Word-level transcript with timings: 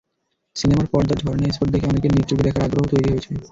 সিনেমার 0.55 0.87
পর্দার 0.91 1.19
ঝরনা 1.21 1.47
স্পট 1.49 1.67
দেখে 1.71 1.89
অনেকের 1.91 2.11
নিজ 2.13 2.25
চোখে 2.29 2.45
দেখার 2.47 2.65
আগ্রহও 2.67 2.91
তৈরি 2.91 3.07
হয়েছে। 3.09 3.31